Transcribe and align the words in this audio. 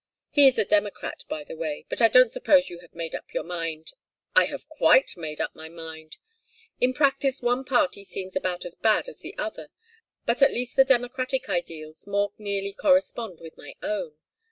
He 0.31 0.47
is 0.47 0.57
a 0.57 0.65
Democrat, 0.65 1.25
by 1.29 1.43
the 1.43 1.55
way 1.55 1.85
but 1.87 2.01
I 2.01 2.07
don't 2.07 2.31
suppose 2.31 2.71
you 2.71 2.79
have 2.79 2.95
made 2.95 3.13
up 3.13 3.35
your 3.35 3.43
mind" 3.43 3.91
"I 4.35 4.45
have 4.45 4.67
quite 4.67 5.15
made 5.15 5.39
up 5.39 5.53
my 5.55 5.69
mind. 5.69 6.17
In 6.79 6.91
practice 6.91 7.43
one 7.43 7.63
party 7.63 8.03
seems 8.03 8.35
about 8.35 8.65
as 8.65 8.73
bad 8.73 9.07
as 9.07 9.19
the 9.19 9.37
other, 9.37 9.69
but 10.25 10.41
at 10.41 10.53
least 10.53 10.75
the 10.75 10.83
Democratic 10.83 11.49
ideals 11.49 12.07
more 12.07 12.33
nearly 12.39 12.73
correspond 12.73 13.39
with 13.41 13.55
my 13.59 13.75
own. 13.83 14.17